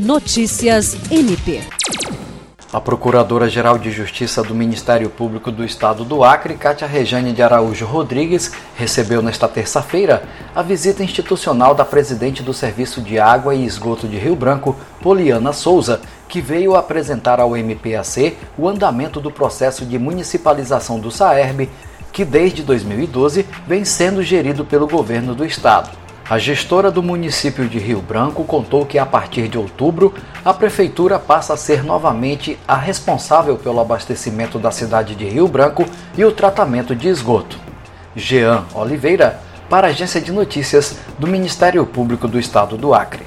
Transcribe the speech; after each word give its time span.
Notícias 0.00 0.96
MP. 1.10 1.60
A 2.72 2.80
Procuradora-Geral 2.80 3.76
de 3.76 3.90
Justiça 3.90 4.42
do 4.42 4.54
Ministério 4.54 5.10
Público 5.10 5.52
do 5.52 5.62
Estado 5.62 6.06
do 6.06 6.24
Acre, 6.24 6.54
Cátia 6.54 6.88
Rejane 6.88 7.34
de 7.34 7.42
Araújo 7.42 7.84
Rodrigues, 7.84 8.50
recebeu 8.74 9.20
nesta 9.20 9.46
terça-feira 9.46 10.22
a 10.54 10.62
visita 10.62 11.04
institucional 11.04 11.74
da 11.74 11.84
presidente 11.84 12.42
do 12.42 12.54
Serviço 12.54 13.02
de 13.02 13.18
Água 13.18 13.54
e 13.54 13.66
Esgoto 13.66 14.08
de 14.08 14.16
Rio 14.16 14.34
Branco, 14.34 14.74
Poliana 15.02 15.52
Souza, 15.52 16.00
que 16.30 16.40
veio 16.40 16.76
apresentar 16.76 17.38
ao 17.38 17.54
MPAC 17.54 18.38
o 18.56 18.66
andamento 18.66 19.20
do 19.20 19.30
processo 19.30 19.84
de 19.84 19.98
municipalização 19.98 20.98
do 20.98 21.10
SAERB, 21.10 21.68
que 22.10 22.24
desde 22.24 22.62
2012 22.62 23.44
vem 23.66 23.84
sendo 23.84 24.22
gerido 24.22 24.64
pelo 24.64 24.86
governo 24.86 25.34
do 25.34 25.44
estado. 25.44 25.90
A 26.30 26.38
gestora 26.38 26.92
do 26.92 27.02
município 27.02 27.68
de 27.68 27.80
Rio 27.80 28.00
Branco 28.00 28.44
contou 28.44 28.86
que 28.86 29.00
a 29.00 29.04
partir 29.04 29.48
de 29.48 29.58
outubro 29.58 30.14
a 30.44 30.54
prefeitura 30.54 31.18
passa 31.18 31.54
a 31.54 31.56
ser 31.56 31.82
novamente 31.82 32.56
a 32.68 32.76
responsável 32.76 33.56
pelo 33.56 33.80
abastecimento 33.80 34.56
da 34.56 34.70
cidade 34.70 35.16
de 35.16 35.24
Rio 35.28 35.48
Branco 35.48 35.84
e 36.16 36.24
o 36.24 36.30
tratamento 36.30 36.94
de 36.94 37.08
esgoto. 37.08 37.58
Jean 38.14 38.64
Oliveira, 38.76 39.40
para 39.68 39.88
a 39.88 39.90
Agência 39.90 40.20
de 40.20 40.30
Notícias 40.30 40.98
do 41.18 41.26
Ministério 41.26 41.84
Público 41.84 42.28
do 42.28 42.38
Estado 42.38 42.76
do 42.76 42.94
Acre. 42.94 43.26